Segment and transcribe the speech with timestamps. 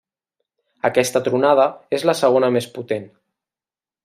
[0.89, 1.67] Aquesta tronada
[1.99, 3.07] és la segona més potent.